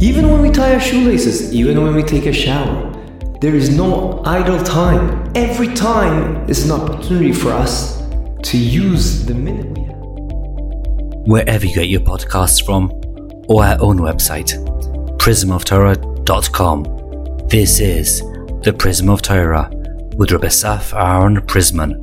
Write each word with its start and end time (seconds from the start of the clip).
Even 0.00 0.30
when 0.30 0.42
we 0.42 0.50
tie 0.50 0.74
our 0.74 0.80
shoelaces, 0.80 1.52
even 1.52 1.82
when 1.82 1.92
we 1.92 2.04
take 2.04 2.26
a 2.26 2.32
shower, 2.32 2.92
there 3.40 3.56
is 3.56 3.76
no 3.76 4.22
idle 4.24 4.62
time. 4.62 5.28
Every 5.34 5.74
time 5.74 6.48
is 6.48 6.70
an 6.70 6.80
opportunity 6.80 7.32
for 7.32 7.50
us 7.50 8.00
to 8.44 8.56
use 8.56 9.26
the 9.26 9.34
minute 9.34 9.76
we 9.76 9.86
have. 9.86 9.96
Wherever 11.26 11.66
you 11.66 11.74
get 11.74 11.88
your 11.88 12.02
podcasts 12.02 12.64
from, 12.64 12.92
or 13.48 13.64
our 13.64 13.76
own 13.80 13.98
website, 13.98 14.52
prismoftorah.com. 15.18 17.48
This 17.48 17.80
is 17.80 18.20
the 18.62 18.72
Prism 18.72 19.10
of 19.10 19.20
Torah 19.20 19.68
with 20.14 20.30
Rabbi 20.30 20.46
Saf 20.46 20.96
Aaron 20.96 21.40
Prisman. 21.40 22.00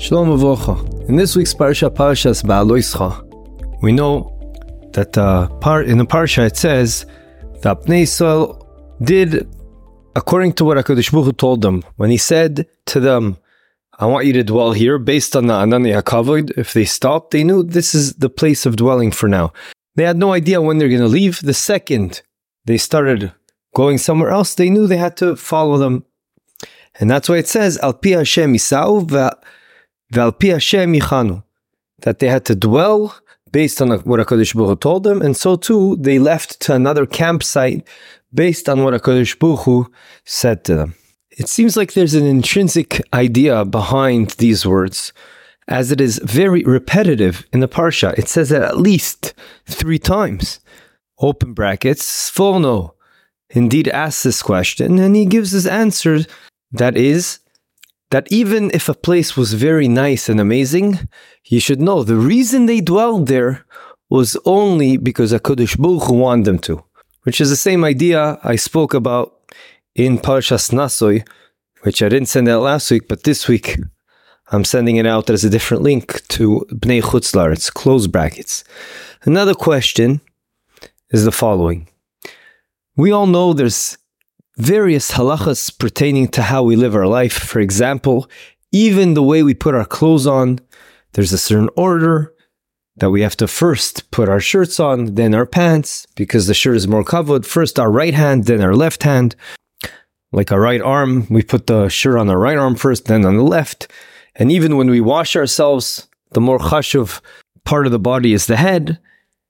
Shalom 0.00 0.36
Avocha. 0.36 1.08
In 1.08 1.14
this 1.14 1.36
week's 1.36 1.54
Parsha, 1.54 1.88
Parshas 1.88 2.42
Ba'aloischa, 2.42 3.27
we 3.80 3.92
know 3.92 4.34
that 4.92 5.16
uh, 5.16 5.48
in 5.86 5.98
the 5.98 6.06
Parsha 6.06 6.46
it 6.46 6.56
says 6.56 7.06
that 7.62 7.82
Bnei 7.82 8.02
Yisrael 8.02 8.64
did 9.02 9.48
according 10.18 10.52
to 10.54 10.64
what 10.64 10.76
HaKadosh 10.78 11.12
Baruch 11.12 11.26
Hu 11.26 11.32
told 11.32 11.62
them. 11.62 11.84
When 11.96 12.10
he 12.10 12.16
said 12.16 12.66
to 12.86 12.98
them, 13.00 13.36
I 14.00 14.06
want 14.06 14.26
you 14.26 14.32
to 14.34 14.44
dwell 14.44 14.72
here, 14.72 14.98
based 14.98 15.36
on 15.36 15.46
the 15.46 15.54
Anani 15.54 16.00
HaKavod, 16.00 16.58
if 16.58 16.72
they 16.72 16.84
stopped, 16.84 17.30
they 17.30 17.44
knew 17.44 17.62
this 17.62 17.94
is 17.94 18.14
the 18.14 18.28
place 18.28 18.66
of 18.66 18.76
dwelling 18.76 19.12
for 19.12 19.28
now. 19.28 19.52
They 19.94 20.04
had 20.04 20.16
no 20.16 20.32
idea 20.32 20.60
when 20.60 20.78
they're 20.78 20.88
going 20.88 21.00
to 21.00 21.08
leave. 21.08 21.40
The 21.40 21.54
second 21.54 22.22
they 22.64 22.78
started 22.78 23.32
going 23.74 23.98
somewhere 23.98 24.30
else, 24.30 24.54
they 24.54 24.70
knew 24.70 24.86
they 24.86 24.96
had 24.96 25.16
to 25.18 25.36
follow 25.36 25.78
them. 25.78 26.04
And 27.00 27.10
that's 27.10 27.28
why 27.28 27.36
it 27.36 27.48
says, 27.48 27.78
Al 27.78 27.94
pi 27.94 28.10
Hashem 28.10 28.54
Isau 28.54 29.08
Val 30.10 30.32
pi 30.32 30.46
Hashem 30.48 30.92
Yichanu. 30.92 31.44
That 32.02 32.18
they 32.20 32.28
had 32.28 32.44
to 32.46 32.54
dwell 32.54 33.16
based 33.52 33.80
on 33.82 33.90
what 33.90 34.20
HaKadosh 34.20 34.54
Baruch 34.54 34.68
Hu 34.68 34.76
told 34.76 35.04
them, 35.04 35.22
and 35.22 35.36
so 35.36 35.56
too 35.56 35.96
they 35.96 36.18
left 36.18 36.60
to 36.60 36.74
another 36.74 37.06
campsite 37.06 37.86
based 38.32 38.68
on 38.68 38.84
what 38.84 38.94
HaKadosh 38.94 39.38
Baruch 39.38 39.60
Hu 39.60 39.92
said 40.24 40.64
to 40.64 40.74
them. 40.74 40.94
It 41.30 41.48
seems 41.48 41.76
like 41.76 41.92
there's 41.92 42.14
an 42.14 42.26
intrinsic 42.26 43.00
idea 43.14 43.64
behind 43.64 44.30
these 44.32 44.66
words, 44.66 45.12
as 45.68 45.92
it 45.92 46.00
is 46.00 46.20
very 46.24 46.64
repetitive 46.64 47.46
in 47.52 47.60
the 47.60 47.68
Parsha. 47.68 48.18
It 48.18 48.28
says 48.28 48.50
it 48.50 48.62
at 48.62 48.78
least 48.78 49.34
three 49.66 49.98
times. 49.98 50.60
Open 51.20 51.52
brackets, 51.52 52.04
Sforno 52.30 52.92
indeed 53.50 53.88
asks 53.88 54.24
this 54.24 54.42
question, 54.42 54.98
and 54.98 55.16
he 55.16 55.26
gives 55.26 55.52
his 55.52 55.66
answer 55.66 56.20
that 56.72 56.96
is, 56.96 57.38
that 58.10 58.26
even 58.30 58.70
if 58.72 58.88
a 58.88 58.94
place 58.94 59.36
was 59.36 59.52
very 59.54 59.88
nice 59.88 60.28
and 60.28 60.40
amazing, 60.40 61.08
you 61.44 61.60
should 61.60 61.80
know 61.80 62.02
the 62.02 62.16
reason 62.16 62.66
they 62.66 62.80
dwelled 62.80 63.28
there 63.28 63.64
was 64.08 64.36
only 64.44 64.96
because 64.96 65.32
HaKadosh 65.32 65.78
Baruch 65.78 66.04
Hu 66.04 66.14
wanted 66.14 66.46
them 66.46 66.58
to, 66.60 66.82
which 67.24 67.40
is 67.40 67.50
the 67.50 67.56
same 67.56 67.84
idea 67.84 68.38
I 68.42 68.56
spoke 68.56 68.94
about 68.94 69.52
in 69.94 70.18
Parshas 70.18 70.70
Nasoy, 70.70 71.26
which 71.82 72.02
I 72.02 72.08
didn't 72.08 72.28
send 72.28 72.48
out 72.48 72.62
last 72.62 72.90
week, 72.90 73.08
but 73.08 73.24
this 73.24 73.46
week 73.48 73.76
I'm 74.50 74.64
sending 74.64 74.96
it 74.96 75.06
out 75.06 75.28
as 75.28 75.44
a 75.44 75.50
different 75.50 75.82
link 75.82 76.26
to 76.28 76.66
Bnei 76.72 77.02
Chutzlar. 77.02 77.52
It's 77.52 77.68
close 77.68 78.06
brackets. 78.06 78.64
Another 79.24 79.54
question 79.54 80.22
is 81.10 81.24
the 81.24 81.32
following. 81.32 81.88
We 82.96 83.12
all 83.12 83.26
know 83.26 83.52
there's 83.52 83.98
various 84.58 85.12
halachas 85.12 85.76
pertaining 85.78 86.28
to 86.28 86.42
how 86.42 86.62
we 86.62 86.76
live 86.76 86.94
our 86.94 87.06
life. 87.06 87.32
For 87.32 87.60
example, 87.60 88.28
even 88.72 89.14
the 89.14 89.22
way 89.22 89.42
we 89.42 89.54
put 89.54 89.74
our 89.74 89.84
clothes 89.84 90.26
on, 90.26 90.58
there's 91.12 91.32
a 91.32 91.38
certain 91.38 91.70
order 91.76 92.34
that 92.96 93.10
we 93.10 93.20
have 93.22 93.36
to 93.36 93.46
first 93.46 94.10
put 94.10 94.28
our 94.28 94.40
shirts 94.40 94.80
on, 94.80 95.14
then 95.14 95.32
our 95.34 95.46
pants, 95.46 96.06
because 96.16 96.48
the 96.48 96.54
shirt 96.54 96.76
is 96.76 96.88
more 96.88 97.04
covered. 97.04 97.46
First 97.46 97.78
our 97.78 97.90
right 97.90 98.14
hand, 98.14 98.44
then 98.44 98.60
our 98.60 98.74
left 98.74 99.04
hand. 99.04 99.36
Like 100.32 100.50
our 100.52 100.60
right 100.60 100.82
arm, 100.82 101.26
we 101.30 101.42
put 101.42 101.68
the 101.68 101.88
shirt 101.88 102.18
on 102.18 102.28
our 102.28 102.38
right 102.38 102.58
arm 102.58 102.74
first, 102.74 103.06
then 103.06 103.24
on 103.24 103.36
the 103.36 103.44
left. 103.44 103.90
And 104.34 104.50
even 104.50 104.76
when 104.76 104.90
we 104.90 105.00
wash 105.00 105.36
ourselves, 105.36 106.08
the 106.32 106.40
more 106.40 106.58
chashuv 106.58 107.20
part 107.64 107.86
of 107.86 107.92
the 107.92 107.98
body 107.98 108.32
is 108.32 108.46
the 108.46 108.56
head 108.56 108.98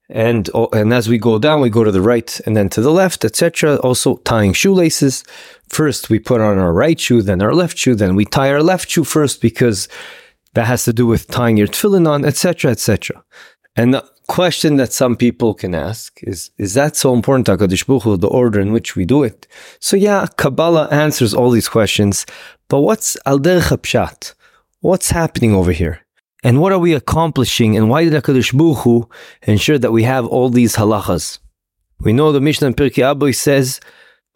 and 0.08 0.48
oh, 0.54 0.68
and 0.72 0.92
as 0.92 1.08
we 1.08 1.18
go 1.18 1.38
down 1.38 1.60
we 1.60 1.70
go 1.70 1.84
to 1.84 1.92
the 1.92 2.00
right 2.00 2.40
and 2.46 2.56
then 2.56 2.68
to 2.70 2.80
the 2.80 2.90
left 2.90 3.24
etc 3.24 3.76
also 3.76 4.16
tying 4.18 4.52
shoelaces. 4.52 5.24
First 5.68 6.08
we 6.08 6.18
put 6.18 6.40
on 6.40 6.58
our 6.58 6.72
right 6.72 6.98
shoe 6.98 7.22
then 7.22 7.42
our 7.42 7.54
left 7.54 7.76
shoe 7.76 7.94
then 7.94 8.14
we 8.16 8.24
tie 8.24 8.50
our 8.50 8.62
left 8.62 8.90
shoe 8.90 9.04
first 9.04 9.40
because 9.40 9.88
that 10.54 10.66
has 10.66 10.84
to 10.84 10.92
do 10.92 11.06
with 11.06 11.28
tying 11.28 11.56
your 11.56 11.66
tefillin 11.66 12.08
on 12.08 12.24
etc 12.24 12.70
etc 12.70 13.22
and 13.76 13.92
the 13.92 14.04
question 14.28 14.76
that 14.76 14.92
some 14.92 15.16
people 15.16 15.54
can 15.54 15.74
ask 15.74 16.20
is 16.22 16.50
is 16.58 16.74
that 16.74 16.96
so 16.96 17.14
important 17.14 17.46
HaKadosh 17.48 17.86
Baruch 17.86 18.02
Hu, 18.02 18.16
the 18.16 18.28
order 18.28 18.60
in 18.60 18.72
which 18.72 18.94
we 18.94 19.04
do 19.04 19.22
it? 19.22 19.46
So 19.80 19.96
yeah 19.96 20.26
Kabbalah 20.36 20.88
answers 20.90 21.34
all 21.34 21.50
these 21.50 21.68
questions 21.68 22.24
but 22.68 22.80
what's 22.80 23.16
al 23.26 23.38
derech 23.38 24.34
what's 24.80 25.10
happening 25.10 25.54
over 25.54 25.72
here 25.72 26.00
and 26.43 26.59
what 26.59 26.73
are 26.73 26.79
we 26.79 26.93
accomplishing? 26.93 27.77
And 27.77 27.89
why 27.89 28.03
did 28.03 28.13
HaKadosh 28.13 28.55
Baruch 28.57 28.79
Hu 28.79 29.09
ensure 29.43 29.79
that 29.79 29.91
we 29.91 30.03
have 30.03 30.25
all 30.27 30.49
these 30.49 30.75
halachas? 30.75 31.39
We 32.01 32.11
know 32.11 32.33
the 32.33 32.41
Mishnah 32.41 32.67
in 32.67 32.73
Pirkei 32.73 33.03
Avos 33.03 33.35
says, 33.35 33.79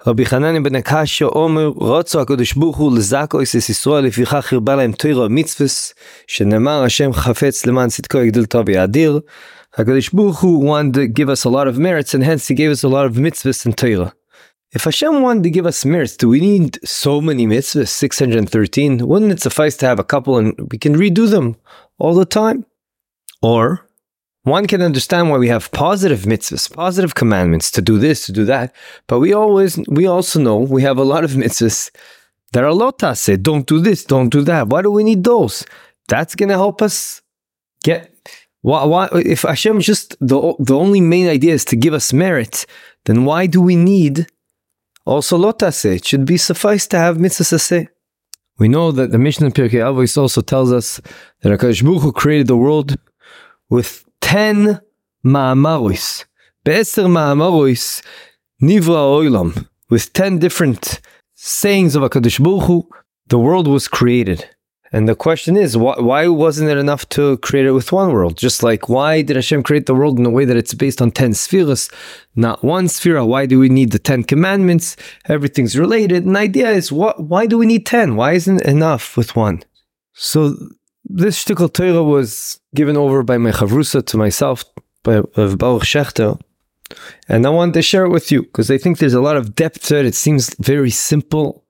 רבי 0.07 0.25
חנניה 0.25 0.61
בן 0.61 0.75
הקשיא 0.75 1.25
אומר, 1.25 1.71
רצו 1.81 2.21
הקדוש 2.21 2.53
ברוך 2.53 2.77
הוא 2.77 2.97
לזעקו 2.97 3.41
את 3.41 3.55
ישראל, 3.69 4.05
לפיכך 4.05 4.53
הרבה 4.53 4.75
להם 4.75 4.91
תוירה 4.91 5.27
מצווס, 5.27 5.93
שנאמר 6.27 6.83
השם 6.83 7.13
חפץ 7.13 7.65
למען 7.65 7.89
צדקו 7.89 8.17
יגדיל 8.17 8.45
טוב 8.45 8.67
ויאדיר. 8.67 9.19
הקדוש 9.73 10.09
ברוך 10.09 10.39
הוא 10.39 10.75
wanted 10.75 10.95
to 10.95 11.07
give 11.07 11.29
us 11.29 11.45
a 11.45 11.49
lot 11.49 11.67
of 11.67 11.79
merits, 11.79 12.13
and 12.13 12.23
hence 12.23 12.47
he 12.47 12.53
gave 12.53 12.71
us 12.71 12.83
a 12.83 12.87
lot 12.87 13.05
of 13.05 13.17
mitzvahs 13.17 13.65
and 13.65 13.75
Torah. 13.77 14.13
If 14.75 14.83
Hashem 14.83 15.21
wanted 15.21 15.43
to 15.43 15.49
give 15.49 15.65
us 15.65 15.85
merits, 15.85 16.15
do 16.17 16.29
we 16.29 16.39
need 16.41 16.77
so 16.85 17.19
many 17.19 17.47
mitzvahs, 17.47 17.87
613? 17.87 19.07
Wouldn't 19.07 19.31
it 19.31 19.41
suffice 19.41 19.75
to 19.77 19.87
have 19.87 19.99
a 19.99 20.03
couple 20.03 20.37
and 20.37 20.53
we 20.71 20.77
can 20.77 20.95
redo 20.95 21.29
them 21.29 21.55
all 22.02 22.14
the 22.14 22.26
time? 22.26 22.66
Or 23.42 23.86
one 24.42 24.66
can 24.66 24.82
understand 24.82 25.30
why 25.30 25.38
we 25.38 25.48
have 25.48 25.70
positive 25.70 26.20
mitzvahs, 26.22 26.72
positive 26.72 27.14
commandments 27.14 27.70
to 27.70 27.80
do 27.80 27.98
this, 27.98 28.26
to 28.26 28.32
do 28.32 28.44
that, 28.46 28.74
but 29.06 29.20
we 29.20 29.32
always, 29.32 29.78
we 29.86 30.06
also 30.06 30.40
know 30.40 30.58
we 30.58 30.82
have 30.82 30.98
a 30.98 31.04
lot 31.04 31.22
of 31.24 31.30
mitzvahs 31.32 31.90
that 32.52 32.64
are 32.64 32.72
lotase, 32.72 33.40
don't 33.40 33.66
do 33.66 33.78
this, 33.78 34.04
don't 34.04 34.30
do 34.30 34.42
that. 34.42 34.68
Why 34.68 34.82
do 34.82 34.90
we 34.90 35.04
need 35.04 35.22
those? 35.22 35.64
That's 36.08 36.34
to 36.34 36.48
help 36.48 36.82
us 36.82 37.22
get 37.84 38.10
why, 38.62 38.84
why, 38.84 39.08
if 39.14 39.42
Hashem 39.42 39.80
just 39.80 40.16
the 40.20 40.54
the 40.58 40.76
only 40.76 41.00
main 41.00 41.28
idea 41.28 41.52
is 41.54 41.64
to 41.66 41.76
give 41.76 41.94
us 41.94 42.12
merit, 42.12 42.66
then 43.06 43.24
why 43.24 43.46
do 43.46 43.60
we 43.60 43.76
need 43.76 44.26
also 45.04 45.36
lotase. 45.36 45.96
It 45.96 46.04
should 46.06 46.24
be 46.24 46.36
suffice 46.36 46.86
to 46.88 46.98
have 46.98 47.18
mitzvah 47.18 47.88
We 48.58 48.68
know 48.68 48.92
that 48.92 49.10
the 49.10 49.18
Mishnah 49.18 49.50
Pirkei 49.50 49.80
Avos 49.80 50.16
also 50.18 50.40
tells 50.40 50.72
us 50.72 51.00
that 51.40 51.58
HaKadosh 51.58 51.82
Baruch 51.82 52.02
Hu 52.02 52.12
created 52.12 52.46
the 52.46 52.56
world 52.56 52.96
with 53.70 54.04
10 54.20 54.80
ma'amaros. 55.24 56.24
Be'eser 56.64 57.04
ma'amaros 57.04 58.02
nivra 58.62 59.02
oilam. 59.18 59.66
With 59.88 60.12
10 60.12 60.38
different 60.38 61.00
sayings 61.34 61.96
of 61.96 62.02
HaKadosh 62.02 62.42
Baruch 62.42 62.64
Hu, 62.64 62.88
the 63.28 63.38
world 63.38 63.66
was 63.66 63.88
created. 63.88 64.48
And 64.92 65.08
the 65.08 65.14
question 65.14 65.56
is, 65.56 65.76
why, 65.76 65.94
why, 65.98 66.28
wasn't 66.28 66.70
it 66.70 66.76
enough 66.76 67.08
to 67.10 67.38
create 67.38 67.64
it 67.64 67.72
with 67.72 67.92
one 67.92 68.12
world? 68.12 68.36
Just 68.36 68.62
like, 68.62 68.90
why 68.90 69.22
did 69.22 69.36
Hashem 69.36 69.62
create 69.62 69.86
the 69.86 69.94
world 69.94 70.18
in 70.18 70.26
a 70.26 70.30
way 70.30 70.44
that 70.44 70.56
it's 70.56 70.74
based 70.74 71.00
on 71.00 71.10
10 71.10 71.32
spheres, 71.32 71.88
not 72.36 72.62
one 72.62 72.88
sphere? 72.88 73.24
Why 73.24 73.46
do 73.46 73.58
we 73.58 73.70
need 73.70 73.92
the 73.92 73.98
10 73.98 74.24
commandments? 74.24 74.96
Everything's 75.28 75.78
related. 75.78 76.24
And 76.24 76.36
the 76.36 76.40
idea 76.40 76.70
is, 76.70 76.92
why 76.92 77.46
do 77.46 77.56
we 77.56 77.64
need 77.64 77.86
10? 77.86 78.16
Why 78.16 78.32
isn't 78.32 78.60
enough 78.62 79.16
with 79.16 79.34
one? 79.34 79.62
So 80.12 80.54
this 81.04 81.42
shtickle 81.42 81.72
Torah 81.72 82.02
was 82.02 82.60
given 82.74 82.96
over 82.96 83.22
by 83.22 83.38
my 83.38 83.50
chavrusa 83.50 84.04
to 84.06 84.16
myself, 84.18 84.64
by 85.02 85.22
of 85.36 85.56
Baruch 85.56 85.84
Shechter. 85.84 86.38
And 87.28 87.46
I 87.46 87.48
wanted 87.48 87.74
to 87.74 87.82
share 87.82 88.04
it 88.04 88.10
with 88.10 88.30
you 88.30 88.42
because 88.42 88.70
I 88.70 88.76
think 88.76 88.98
there's 88.98 89.14
a 89.14 89.22
lot 89.22 89.38
of 89.38 89.54
depth 89.54 89.86
to 89.86 89.98
it. 89.98 90.06
It 90.06 90.14
seems 90.14 90.54
very 90.56 90.90
simple 90.90 91.61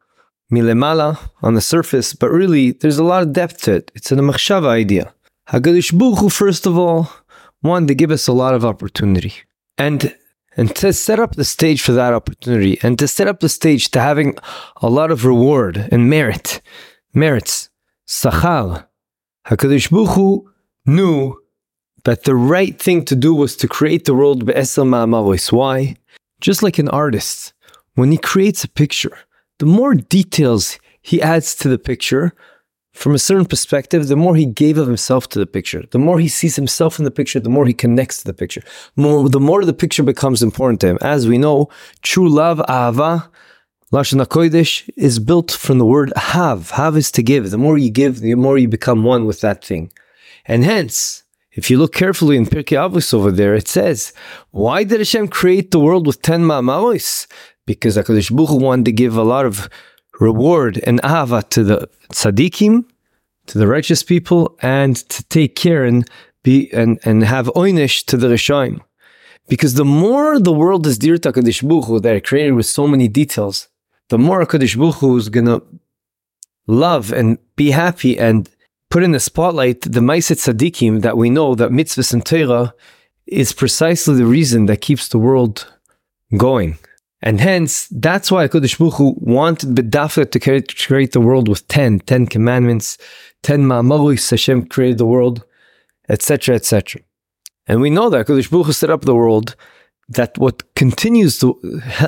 milemala 0.52 1.18
on 1.42 1.54
the 1.54 1.60
surface, 1.60 2.14
but 2.14 2.30
really 2.30 2.72
there's 2.72 2.98
a 2.98 3.04
lot 3.04 3.22
of 3.22 3.32
depth 3.32 3.62
to 3.62 3.72
it. 3.76 3.90
It's 3.94 4.12
an 4.12 4.18
machshava 4.20 4.68
idea. 4.68 5.12
HaKadosh 5.48 5.98
Baruch 5.98 6.18
Hu, 6.18 6.28
first 6.28 6.66
of 6.66 6.78
all, 6.78 7.10
wanted 7.62 7.88
to 7.88 7.94
give 7.94 8.10
us 8.10 8.28
a 8.28 8.32
lot 8.32 8.54
of 8.54 8.64
opportunity. 8.64 9.34
And 9.78 10.14
and 10.54 10.76
to 10.76 10.92
set 10.92 11.18
up 11.18 11.34
the 11.34 11.46
stage 11.46 11.80
for 11.80 11.92
that 11.92 12.12
opportunity 12.12 12.78
and 12.82 12.98
to 12.98 13.08
set 13.08 13.26
up 13.26 13.40
the 13.40 13.48
stage 13.48 13.90
to 13.92 14.00
having 14.00 14.36
a 14.82 14.90
lot 14.90 15.10
of 15.10 15.24
reward 15.24 15.88
and 15.90 16.10
merit, 16.10 16.60
merits, 17.14 17.70
sachar, 18.06 18.86
HaKadosh 19.46 19.90
Baruch 19.90 20.14
Hu 20.14 20.50
knew 20.84 21.40
that 22.04 22.24
the 22.24 22.34
right 22.34 22.78
thing 22.78 23.04
to 23.06 23.16
do 23.16 23.34
was 23.34 23.56
to 23.56 23.68
create 23.68 24.04
the 24.04 24.14
world 24.14 24.44
be'eser 24.44 24.82
ma'amaros. 24.82 25.50
Why? 25.52 25.96
Just 26.40 26.62
like 26.62 26.78
an 26.78 26.88
artist, 26.88 27.54
when 27.94 28.10
he 28.10 28.18
creates 28.18 28.64
a 28.64 28.68
picture, 28.68 29.16
the 29.62 29.66
more 29.66 29.94
details 29.94 30.76
he 31.02 31.22
adds 31.22 31.54
to 31.54 31.68
the 31.68 31.78
picture, 31.78 32.32
from 32.94 33.14
a 33.14 33.18
certain 33.28 33.46
perspective, 33.46 34.08
the 34.08 34.16
more 34.16 34.34
he 34.34 34.44
gave 34.44 34.76
of 34.76 34.88
himself 34.88 35.28
to 35.28 35.38
the 35.38 35.46
picture. 35.46 35.84
The 35.92 36.00
more 36.00 36.18
he 36.18 36.26
sees 36.26 36.56
himself 36.56 36.98
in 36.98 37.04
the 37.04 37.12
picture, 37.12 37.38
the 37.38 37.48
more 37.48 37.64
he 37.64 37.72
connects 37.72 38.18
to 38.18 38.24
the 38.24 38.34
picture. 38.34 38.64
More, 38.96 39.28
the 39.28 39.38
more 39.38 39.64
the 39.64 39.72
picture 39.72 40.02
becomes 40.02 40.42
important 40.42 40.80
to 40.80 40.88
him. 40.88 40.98
As 41.00 41.28
we 41.28 41.38
know, 41.38 41.68
true 42.02 42.28
love, 42.28 42.58
ahava, 42.68 43.28
Lashon 43.92 44.20
HaKodesh 44.26 44.90
is 44.96 45.20
built 45.20 45.52
from 45.52 45.78
the 45.78 45.86
word 45.86 46.12
have. 46.16 46.70
Have 46.72 46.96
is 46.96 47.12
to 47.12 47.22
give. 47.22 47.52
The 47.52 47.56
more 47.56 47.78
you 47.78 47.92
give, 47.92 48.18
the 48.18 48.34
more 48.34 48.58
you 48.58 48.66
become 48.66 49.04
one 49.04 49.26
with 49.26 49.42
that 49.42 49.64
thing. 49.64 49.92
And 50.44 50.64
hence, 50.64 51.22
if 51.52 51.70
you 51.70 51.78
look 51.78 51.92
carefully 51.92 52.36
in 52.36 52.46
Pirkei 52.46 52.78
Avos 52.78 53.14
over 53.14 53.30
there, 53.30 53.54
it 53.54 53.68
says, 53.68 54.12
why 54.50 54.82
did 54.82 54.98
Hashem 54.98 55.28
create 55.28 55.70
the 55.70 55.78
world 55.78 56.06
with 56.06 56.20
10 56.22 56.42
ma'amaros? 56.42 57.28
Because 57.66 57.96
HaKadosh 57.96 58.34
Baruch 58.34 58.50
Hu 58.50 58.56
wanted 58.56 58.84
to 58.86 58.92
give 58.92 59.16
a 59.16 59.22
lot 59.22 59.46
of 59.46 59.68
reward 60.20 60.80
and 60.84 61.00
ahava 61.02 61.48
to 61.50 61.64
the 61.64 61.88
tzaddikim, 62.10 62.84
to 63.46 63.58
the 63.58 63.66
righteous 63.66 64.02
people, 64.02 64.56
and 64.60 64.96
to 64.96 65.22
take 65.24 65.56
care 65.56 65.84
and 65.84 66.08
be 66.42 66.70
and, 66.72 66.98
and 67.04 67.24
have 67.24 67.46
oinish 67.54 68.04
to 68.06 68.16
the 68.16 68.28
rishaim. 68.28 68.80
Because 69.48 69.74
the 69.74 69.84
more 69.84 70.38
the 70.38 70.52
world 70.52 70.86
is 70.86 70.98
dear 70.98 71.18
to 71.18 71.32
HaKadosh 71.32 71.66
Baruch 71.68 71.86
Hu, 71.86 72.00
that 72.00 72.16
are 72.16 72.20
created 72.20 72.52
with 72.52 72.66
so 72.66 72.86
many 72.86 73.08
details, 73.08 73.68
the 74.08 74.18
more 74.18 74.44
HaKadosh 74.44 74.76
Baruch 74.76 74.96
Hu 74.96 75.16
is 75.16 75.28
going 75.28 75.46
to 75.46 75.62
love 76.66 77.12
and 77.12 77.38
be 77.56 77.72
happy 77.72 78.18
and 78.18 78.48
put 78.88 79.02
in 79.02 79.12
the 79.12 79.20
spotlight 79.20 79.82
the 79.82 80.00
Maiset 80.00 80.38
Tzaddikim 80.38 81.02
that 81.02 81.16
we 81.16 81.30
know 81.30 81.54
that 81.54 81.70
mitzvahs 81.70 82.12
and 82.12 82.24
Torah 82.24 82.74
is 83.26 83.52
precisely 83.52 84.14
the 84.16 84.26
reason 84.26 84.66
that 84.66 84.80
keeps 84.80 85.08
the 85.08 85.18
world 85.18 85.72
going. 86.36 86.78
And 87.22 87.40
hence, 87.40 87.86
that's 87.88 88.32
why 88.32 88.48
HaKadosh 88.48 88.78
Baruch 88.78 89.16
wanted 89.16 89.76
B'dafka 89.76 90.30
to 90.32 90.74
create 90.86 91.12
the 91.12 91.20
world 91.20 91.48
with 91.48 91.66
10, 91.68 92.00
10 92.00 92.26
commandments, 92.26 92.98
10 93.44 93.62
ma'amaros 93.62 94.28
Hashem 94.30 94.66
created 94.66 94.98
the 94.98 95.06
world, 95.06 95.44
etc., 96.08 96.56
etc. 96.56 97.00
And 97.68 97.80
we 97.80 97.90
know 97.90 98.10
that 98.10 98.26
HaKadosh 98.26 98.50
Baruch 98.50 98.74
set 98.74 98.90
up 98.90 99.02
the 99.02 99.14
world 99.14 99.54
that 100.08 100.36
what 100.36 100.74
continues 100.74 101.38
to 101.38 101.60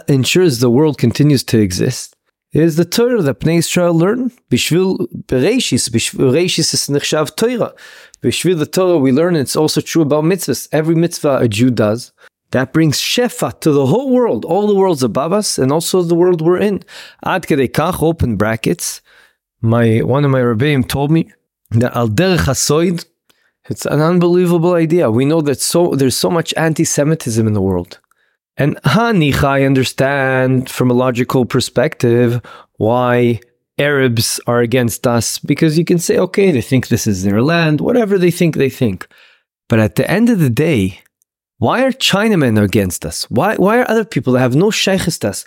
ensures 0.09 0.59
the 0.59 0.71
world 0.71 0.99
continues 0.99 1.45
to 1.45 1.61
exist 1.61 2.17
is 2.53 2.77
the 2.77 2.85
Torah 2.85 3.23
that 3.23 3.41
Bnei 3.41 3.59
Israel 3.59 3.95
learn. 3.95 4.31
Bishvil 4.51 4.99
Bereshis, 5.27 5.89
Bereshis 5.91 6.75
is 6.75 6.89
nechshav 6.89 7.35
Torah. 7.37 7.73
Bishvil 8.23 8.59
the 8.59 8.67
Torah 8.67 8.99
we 8.99 9.13
learn 9.13 9.37
it's 9.37 9.57
also 9.57 9.81
true 9.81 10.03
about 10.03 10.25
mitzvahs. 10.25 10.69
Every 10.73 10.95
mitzvah 10.95 11.39
a 11.39 11.49
Jew 11.49 11.71
does. 11.71 12.13
That 12.55 12.73
brings 12.73 12.99
shefa 13.01 13.59
to 13.63 13.73
the 13.73 13.87
whole 13.87 14.11
world, 14.11 14.45
all 14.45 14.69
the 14.69 14.77
worlds 14.77 15.03
above 15.03 15.33
us, 15.33 15.59
and 15.59 15.73
also 15.73 16.03
the 16.03 16.15
world 16.15 16.41
we're 16.41 16.59
in. 16.59 16.85
Ad 17.25 17.49
kach, 17.49 18.01
open 18.01 18.37
brackets. 18.37 19.01
My 19.61 19.99
one 20.15 20.25
of 20.25 20.31
my 20.31 20.39
rebbeim 20.39 20.87
told 20.87 21.11
me 21.11 21.33
that 21.73 21.97
al 21.97 22.09
derech 22.09 22.47
hasoid, 22.47 23.07
it's 23.69 23.87
an 23.87 24.01
unbelievable 24.01 24.75
idea. 24.75 25.11
We 25.11 25.25
know 25.25 25.41
that 25.41 25.61
so 25.61 25.97
there's 25.97 26.17
so 26.17 26.31
much 26.31 26.55
anti-Semitism 26.57 27.45
in 27.45 27.55
the 27.55 27.61
world. 27.61 27.99
And 28.57 28.77
Hanich, 28.83 29.43
I 29.43 29.65
understand 29.65 30.71
from 30.71 30.93
a 30.93 30.95
logical 30.95 31.45
perspective 31.45 32.41
why 32.77 33.41
Arabs 33.79 34.39
are 34.47 34.61
against 34.61 35.09
us 35.09 35.41
because 35.41 35.77
you 35.77 35.85
can 35.85 35.99
say, 35.99 36.19
okay, 36.19 36.53
they 36.53 36.63
think 36.63 36.87
this 36.87 37.09
is 37.09 37.25
their 37.25 37.43
land, 37.43 37.81
whatever 37.81 38.17
they 38.17 38.31
think, 38.31 38.55
they 38.55 38.71
think. 38.71 39.09
But 39.69 39.81
at 39.81 39.97
the 39.97 40.09
end 40.09 40.31
of 40.31 40.39
the 40.39 40.51
day, 40.51 41.01
why 41.65 41.83
are 41.83 41.93
Chinamen 41.93 42.63
against 42.63 43.07
us? 43.07 43.25
Why, 43.31 43.57
why 43.57 43.79
are 43.79 43.91
other 43.91 44.05
people 44.05 44.35
that 44.35 44.41
have 44.41 44.55
no 44.55 44.67
shaykhis 44.67 45.19
to 45.21 45.31
us? 45.31 45.47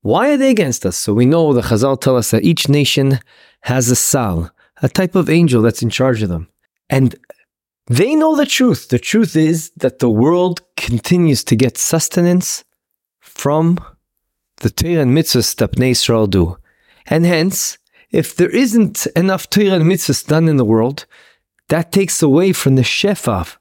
Why 0.00 0.30
are 0.30 0.38
they 0.38 0.50
against 0.50 0.86
us? 0.86 0.96
So 0.96 1.12
we 1.12 1.26
know 1.26 1.52
the 1.52 1.60
Chazal 1.60 2.00
tell 2.00 2.16
us 2.16 2.30
that 2.30 2.44
each 2.44 2.70
nation 2.70 3.18
has 3.64 3.90
a 3.90 3.94
sal, 3.94 4.50
a 4.80 4.88
type 4.88 5.14
of 5.14 5.28
angel 5.28 5.60
that's 5.60 5.82
in 5.82 5.90
charge 5.90 6.22
of 6.22 6.30
them. 6.30 6.48
And 6.88 7.14
they 7.88 8.14
know 8.14 8.36
the 8.36 8.46
truth. 8.46 8.88
The 8.88 8.98
truth 8.98 9.36
is 9.36 9.70
that 9.76 9.98
the 9.98 10.08
world 10.08 10.62
continues 10.78 11.44
to 11.44 11.56
get 11.56 11.76
sustenance 11.76 12.64
from 13.20 13.76
the 14.62 14.70
Torah 14.70 15.02
and 15.02 15.14
mitzvahs 15.14 15.54
that 15.56 15.72
Bnei 15.72 15.90
Israel 15.90 16.26
do. 16.26 16.56
And 17.04 17.26
hence, 17.26 17.76
if 18.10 18.34
there 18.34 18.54
isn't 18.64 19.06
enough 19.14 19.50
Torah 19.50 19.72
and 19.72 19.84
mitzvahs 19.84 20.26
done 20.26 20.48
in 20.48 20.56
the 20.56 20.64
world, 20.64 21.04
that 21.68 21.92
takes 21.92 22.22
away 22.22 22.54
from 22.54 22.76
the 22.76 22.82
shefav, 22.96 23.58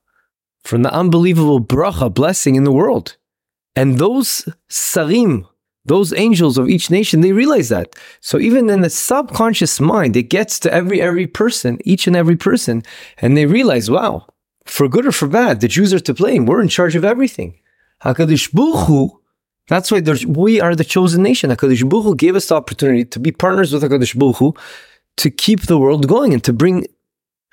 from 0.64 0.84
the 0.84 0.94
unbelievable 0.94 1.62
bracha, 1.62 2.14
blessing 2.14 2.56
in 2.56 2.64
the 2.64 2.72
world. 2.72 3.18
And 3.76 3.98
those 3.98 4.48
sarim, 4.70 5.48
those 5.86 6.14
angels 6.14 6.58
of 6.58 6.70
each 6.70 6.90
nation, 6.90 7.22
they 7.22 7.32
realize 7.32 7.70
that. 7.70 7.96
So 8.22 8.38
even 8.40 8.70
in 8.70 8.82
the 8.82 8.90
subconscious 8.90 9.80
mind, 9.80 10.16
it 10.16 10.24
gets 10.24 10.60
to 10.60 10.74
every 10.74 11.02
every 11.02 11.28
person, 11.28 11.80
each 11.86 12.08
and 12.08 12.16
every 12.16 12.36
person, 12.36 12.84
and 13.18 13.36
they 13.36 13.46
realize, 13.46 13.90
wow, 13.90 14.28
for 14.66 14.88
good 14.88 15.06
or 15.06 15.12
for 15.12 15.28
bad, 15.28 15.62
the 15.62 15.68
Jews 15.68 15.94
are 15.94 16.00
to 16.02 16.14
blame. 16.14 16.46
We're 16.46 16.62
in 16.62 16.68
charge 16.68 16.96
of 16.96 17.06
everything. 17.06 17.60
Hakadosh 18.04 18.54
Baruch 18.54 18.88
Hu, 18.88 19.20
that's 19.68 19.92
why 19.92 20.02
we 20.28 20.62
are 20.62 20.76
the 20.76 20.84
chosen 20.84 21.24
nation. 21.24 21.50
Hakadosh 21.50 21.88
Baruch 21.90 22.06
Hu 22.06 22.16
gave 22.16 22.36
us 22.36 22.48
the 22.48 22.56
opportunity 22.56 23.06
to 23.06 23.20
be 23.20 23.32
partners 23.32 23.74
with 23.74 23.84
Hakadosh 23.84 24.18
Baruch 24.18 24.38
Hu 24.38 24.54
to 25.18 25.30
keep 25.30 25.62
the 25.64 25.78
world 25.78 26.08
going 26.08 26.34
and 26.34 26.44
to 26.44 26.54
bring 26.54 26.86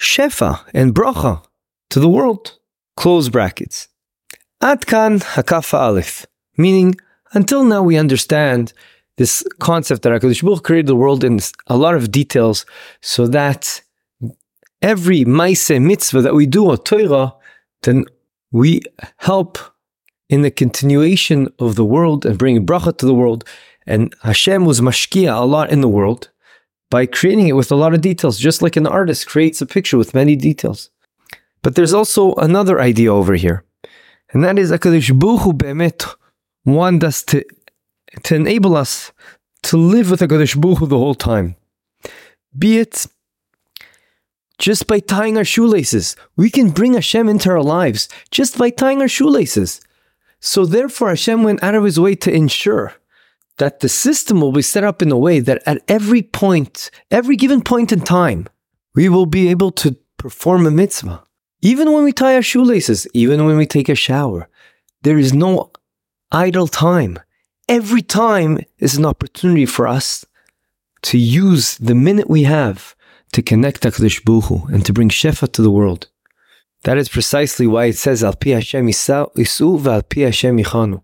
shefa 0.01 0.61
and 0.75 0.95
bracha 0.95 1.43
to 1.91 2.01
the 2.01 2.09
world. 2.09 2.59
Close 2.97 3.29
brackets. 3.29 3.89
Atkan 4.63 5.23
hakafa 5.23 5.79
aleph, 5.79 6.27
meaning 6.57 6.97
until 7.33 7.65
now, 7.65 7.83
we 7.83 7.97
understand 7.97 8.73
this 9.17 9.45
concept 9.59 10.03
that 10.03 10.11
HaKadosh 10.11 10.43
Baruch 10.43 10.65
created 10.65 10.87
the 10.87 10.97
world 10.97 11.25
in 11.25 11.41
a 11.67 11.77
lot 11.77 11.95
of 11.95 12.11
details 12.11 12.65
so 13.01 13.27
that 13.27 13.83
every 14.83 15.25
maise 15.25 15.71
mitzvah 15.71 16.23
that 16.23 16.35
we 16.35 16.47
do, 16.47 16.71
a 16.71 16.79
Torah, 16.79 17.35
then 17.83 18.05
we 18.53 18.81
help 19.19 19.59
in 20.29 20.43
the 20.43 20.51
continuation 20.51 21.53
of 21.59 21.77
the 21.77 21.85
world 21.85 22.27
and 22.27 22.39
bringing 22.39 22.67
bracha 22.67 22.97
to 22.99 23.07
the 23.07 23.15
world. 23.15 23.45
And 23.87 24.15
Hashem 24.23 24.65
was 24.65 24.81
mashkia 24.81 25.39
a 25.39 25.45
lot 25.45 25.71
in 25.71 25.81
the 25.81 25.89
world 25.89 26.31
by 26.91 27.07
creating 27.07 27.49
it 27.49 27.53
with 27.53 27.71
a 27.71 27.77
lot 27.77 27.95
of 27.95 28.01
details, 28.01 28.39
just 28.39 28.63
like 28.63 28.77
an 28.77 28.87
artist 28.87 29.27
creates 29.27 29.61
a 29.61 29.67
picture 29.67 29.99
with 29.99 30.15
many 30.15 30.37
details. 30.37 30.91
But 31.67 31.75
there's 31.75 31.93
also 31.93 32.33
another 32.35 32.81
idea 32.81 33.13
over 33.13 33.35
here, 33.35 33.65
and 34.31 34.45
that 34.45 34.57
is 34.57 34.71
HaKadosh 34.71 35.19
Baruch 35.19 35.41
Hu 35.41 35.53
be'emet 35.53 36.15
want 36.65 37.03
us 37.03 37.25
to, 37.25 37.45
to 38.23 38.37
enable 38.37 38.77
us 38.77 39.11
to 39.65 39.77
live 39.77 40.09
with 40.13 40.21
HaKadosh 40.21 40.61
Baruch 40.61 40.79
Hu 40.79 40.87
the 40.87 40.97
whole 40.97 41.17
time. 41.17 41.57
Be 42.57 42.79
it 42.79 43.09
just 44.61 44.87
by 44.87 45.01
tying 45.01 45.37
our 45.37 45.45
shoelaces. 45.45 46.15
We 46.37 46.51
can 46.51 46.71
bring 46.71 46.95
Hashem 46.95 47.29
into 47.29 47.51
our 47.51 47.65
lives 47.65 48.09
just 48.31 48.57
by 48.57 48.71
tying 48.71 49.01
our 49.01 49.09
shoelaces. 49.09 49.81
So 50.39 50.67
therefore 50.67 51.09
Hashem 51.09 51.43
went 51.43 51.65
out 51.65 51.75
of 51.75 51.83
his 51.83 51.99
way 51.99 52.15
to 52.15 52.33
ensure 52.33 52.95
that 53.59 53.81
the 53.81 53.89
system 53.89 54.41
will 54.41 54.53
be 54.53 54.63
set 54.63 54.85
up 54.85 55.03
in 55.03 55.11
a 55.11 55.19
way 55.19 55.41
that 55.41 55.65
at 55.67 55.83
every 55.89 56.23
point, 56.23 56.93
every 57.11 57.35
given 57.35 57.61
point 57.61 57.91
in 57.91 58.03
time, 58.03 58.47
we 58.95 59.09
will 59.09 59.27
be 59.27 59.49
able 59.49 59.73
to 59.73 59.97
perform 60.17 60.65
a 60.65 60.71
mitzvah. 60.71 61.26
Even 61.63 61.93
when 61.93 62.05
we 62.05 62.13
tie 62.13 62.35
our 62.35 62.43
shoelaces, 62.43 63.07
even 63.15 63.45
when 63.47 63.57
we 63.57 63.67
take 63.67 63.89
a 63.89 63.95
shower, 63.95 64.49
there 65.03 65.19
is 65.19 65.33
no 65.33 65.71
idle 66.31 66.69
time. 66.69 67.19
Every 67.69 68.03
time 68.03 68.61
is 68.79 68.97
an 68.97 69.07
opportunity 69.07 69.67
for 69.67 69.89
us 69.89 70.25
to 71.03 71.19
use 71.19 71.77
the 71.79 71.95
minute 71.95 72.29
we 72.29 72.45
have 72.45 72.95
to 73.33 73.43
connect 73.43 73.83
HaKadosh 73.83 74.25
Baruch 74.25 74.45
Hu 74.45 74.67
and 74.73 74.85
to 74.85 74.93
bring 74.93 75.09
Shefa 75.09 75.51
to 75.53 75.63
the 75.63 75.71
world. 75.71 76.09
That 76.85 76.99
is 76.99 77.09
precisely 77.09 77.67
why 77.67 77.87
it 77.87 77.97
says, 77.97 78.23
Al 78.23 78.35
Pi 78.35 78.51
Hashem 78.51 78.87
Isu 78.87 79.81
Val 79.81 80.03
Pi 80.03 80.21
Hashem 80.21 80.57
Yichanu. 80.59 81.03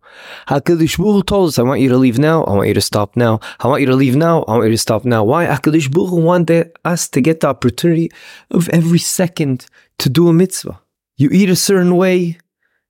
HaKadosh 0.48 0.98
Baruch 0.98 1.26
told 1.26 1.48
us, 1.48 1.58
I 1.58 1.62
want 1.62 1.80
you 1.80 1.88
to 1.88 1.96
leave 1.96 2.18
now, 2.18 2.44
I 2.44 2.52
want 2.52 2.68
you 2.68 2.74
to 2.74 2.80
stop 2.80 3.16
now, 3.16 3.40
I 3.58 3.66
want 3.66 3.80
you 3.80 3.86
to 3.88 3.96
leave 3.96 4.14
now, 4.14 4.42
I 4.42 4.52
want 4.52 4.66
you 4.66 4.72
to 4.72 4.78
stop 4.78 5.04
now. 5.04 5.24
Why? 5.24 5.46
HaKadosh 5.46 5.90
Baruch 5.90 6.12
wanted 6.12 6.70
us 6.84 7.08
to 7.08 7.20
get 7.20 7.40
the 7.40 7.48
opportunity 7.48 8.12
of 8.50 8.68
every 8.68 9.00
second 9.00 9.66
to 10.02 10.08
do 10.08 10.28
a 10.28 10.32
mitzvah. 10.32 10.80
You 11.16 11.28
eat 11.30 11.50
a 11.50 11.56
certain 11.56 11.96
way, 11.96 12.38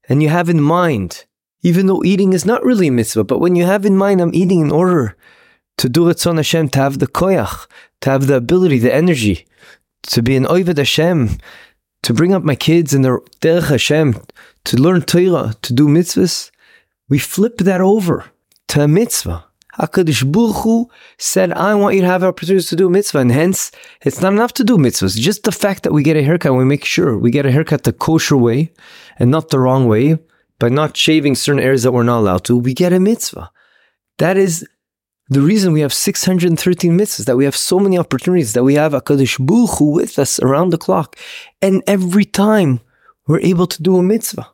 and 0.09 0.23
you 0.23 0.29
have 0.29 0.49
in 0.49 0.61
mind 0.61 1.25
even 1.63 1.87
though 1.87 2.03
eating 2.05 2.33
is 2.33 2.45
not 2.45 2.65
really 2.65 2.89
a 2.89 2.93
mitzvah, 2.93 3.25
but 3.25 3.39
when 3.39 3.55
you 3.55 3.65
have 3.65 3.87
in 3.87 3.97
mind, 3.97 4.21
I'm 4.21 4.35
eating 4.35 4.61
in 4.61 4.73
order 4.73 5.17
to 5.79 5.89
do 5.89 6.07
Ratzon 6.07 6.37
Hashem, 6.37 6.69
to 6.71 6.79
have 6.81 6.99
the 6.99 7.07
koyach, 7.07 7.67
to 8.03 8.11
have 8.11 8.27
the 8.27 8.37
ability, 8.37 8.79
the 8.79 8.95
energy, 8.95 9.47
to 10.03 10.23
be 10.23 10.37
an 10.37 10.45
Oived 10.45 10.77
Hashem, 10.77 11.39
to 12.03 12.13
bring 12.13 12.35
up 12.35 12.43
my 12.43 12.57
kids 12.57 12.93
in 12.93 13.03
the 13.03 13.21
Derech 13.41 13.69
Hashem, 13.69 14.21
to 14.65 14.77
learn 14.77 15.03
Torah, 15.03 15.55
to 15.63 15.73
do 15.73 15.87
mitzvahs, 15.87 16.51
we 17.09 17.19
flip 17.19 17.59
that 17.59 17.81
over 17.81 18.25
to 18.69 18.83
a 18.83 18.89
mitzvah. 18.89 19.45
HaKadosh 19.79 20.31
Baruch 20.31 20.57
Hu 20.57 20.91
said, 21.19 21.53
I 21.53 21.75
want 21.75 21.95
you 21.95 22.03
to 22.03 22.07
have 22.07 22.23
opportunities 22.23 22.69
to 22.69 22.77
do 22.77 22.91
mitzvah. 22.91 23.21
And 23.21 23.33
hence, 23.33 23.71
it's 24.03 24.21
not 24.21 24.33
enough 24.33 24.53
to 24.55 24.65
do 24.65 24.77
mitzvahs. 24.77 25.17
Just 25.17 25.45
the 25.45 25.53
fact 25.53 25.83
that 25.83 25.93
we 25.93 26.03
get 26.03 26.17
a 26.17 26.23
haircut, 26.23 26.55
we 26.55 26.65
make 26.65 26.85
sure 26.85 27.17
we 27.17 27.31
get 27.31 27.47
a 27.47 27.51
haircut 27.51 27.85
the 27.85 27.93
kosher 27.93 28.37
way 28.37 28.73
and 29.19 29.31
not 29.31 29.49
the 29.49 29.59
wrong 29.59 29.87
way 29.87 30.19
by 30.59 30.69
not 30.69 30.97
shaving 30.97 31.35
certain 31.35 31.63
areas 31.63 31.83
that 31.83 31.93
we're 31.93 32.03
not 32.03 32.21
allowed 32.21 32.45
to, 32.45 32.57
we 32.57 32.75
get 32.75 32.93
a 32.93 33.01
mitzvah. 33.01 33.51
That 34.19 34.37
is 34.37 34.67
the 35.29 35.41
reason 35.41 35.73
we 35.73 35.81
have 35.81 35.93
613 35.93 36.97
mitzvahs, 36.97 37.25
that 37.25 37.37
we 37.37 37.45
have 37.45 37.57
so 37.57 37.81
many 37.81 37.97
opportunities, 37.97 38.53
that 38.53 38.65
we 38.65 38.75
have 38.75 38.93
HaKadosh 38.93 39.45
Baruch 39.45 39.79
Hu 39.79 39.93
with 39.93 40.19
us 40.19 40.39
around 40.41 40.71
the 40.71 40.79
clock. 40.79 41.17
And 41.63 41.83
every 41.87 42.27
time 42.27 42.81
we're 43.27 43.41
able 43.41 43.67
to 43.67 43.83
do 43.83 43.97
a 43.97 44.03
mitzvah. 44.03 44.52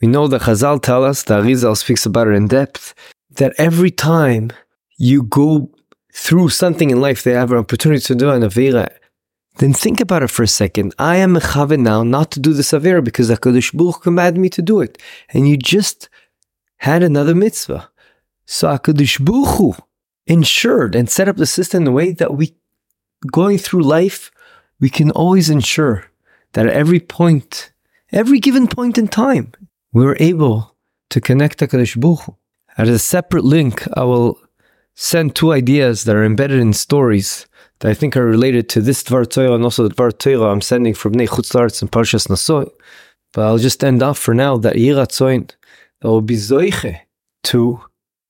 We 0.00 0.08
know 0.08 0.28
that 0.28 0.42
Chazal 0.42 0.82
tell 0.82 1.04
us, 1.04 1.22
that 1.24 1.42
Rizal 1.42 1.74
speaks 1.74 2.04
about 2.04 2.28
it 2.28 2.34
in 2.34 2.48
depth, 2.48 2.94
that 3.30 3.54
every 3.58 3.90
time 3.90 4.50
you 4.98 5.22
go 5.22 5.70
through 6.12 6.48
something 6.48 6.90
in 6.90 7.00
life, 7.00 7.22
they 7.22 7.32
have 7.32 7.52
an 7.52 7.58
opportunity 7.58 8.00
to 8.00 8.14
do 8.14 8.30
an 8.30 8.42
Avera, 8.42 8.88
then 9.58 9.72
think 9.72 10.00
about 10.00 10.22
it 10.22 10.30
for 10.30 10.42
a 10.42 10.48
second. 10.48 10.94
I 10.98 11.16
am 11.16 11.34
mechaven 11.34 11.80
now 11.80 12.02
not 12.02 12.30
to 12.32 12.40
do 12.40 12.52
this 12.52 12.72
Avera 12.72 13.02
because 13.02 13.30
HaKadosh 13.30 13.74
Baruch 13.74 14.02
commanded 14.02 14.40
me 14.40 14.50
to 14.50 14.62
do 14.62 14.80
it. 14.80 15.00
And 15.30 15.48
you 15.48 15.56
just 15.56 16.08
had 16.78 17.02
another 17.02 17.34
mitzvah. 17.34 17.88
So 18.44 18.68
HaKadosh 18.68 19.24
Baruch 19.24 19.56
Hu 19.56 19.74
ensured 20.26 20.94
and 20.94 21.08
set 21.08 21.28
up 21.28 21.36
the 21.36 21.46
system 21.46 21.82
in 21.82 21.88
a 21.88 21.92
way 21.92 22.12
that 22.12 22.34
we, 22.34 22.54
going 23.30 23.58
through 23.58 23.82
life, 23.82 24.30
we 24.78 24.90
can 24.90 25.10
always 25.12 25.48
ensure 25.48 26.04
that 26.52 26.66
at 26.66 26.72
every 26.72 27.00
point, 27.00 27.72
every 28.12 28.40
given 28.40 28.68
point 28.68 28.98
in 28.98 29.08
time, 29.08 29.52
we're 29.96 30.16
able 30.20 30.76
to 31.08 31.22
connect 31.22 31.58
to 31.58 31.66
Kadosh 31.66 31.98
Baruch 31.98 32.20
Hu. 32.24 32.36
As 32.76 32.90
a 32.90 32.98
separate 32.98 33.44
link, 33.44 33.88
I 33.94 34.04
will 34.04 34.38
send 34.94 35.34
two 35.34 35.54
ideas 35.54 36.04
that 36.04 36.14
are 36.14 36.22
embedded 36.22 36.60
in 36.60 36.74
stories 36.74 37.46
that 37.78 37.88
I 37.88 37.94
think 37.94 38.14
are 38.14 38.26
related 38.26 38.68
to 38.70 38.82
this 38.82 39.02
Dvar 39.02 39.26
Torah 39.26 39.54
and 39.54 39.64
also 39.64 39.88
the 39.88 39.94
Dvar 39.94 40.12
Torah 40.18 40.52
I'm 40.52 40.60
sending 40.60 40.92
from 40.92 41.14
Nei 41.14 41.24
and 41.24 41.30
Parshas 41.30 42.28
Nasoy. 42.28 42.70
But 43.32 43.46
I'll 43.46 43.56
just 43.56 43.82
end 43.82 44.02
off 44.02 44.18
for 44.18 44.34
now 44.34 44.58
that 44.58 44.76
Yiratzoin, 44.76 45.50
that 46.02 46.08
will 46.08 46.20
be 46.20 46.36
Zoiche 46.36 47.00
to 47.44 47.80